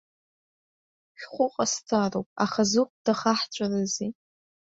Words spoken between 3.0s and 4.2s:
хаҳҵәарызеи?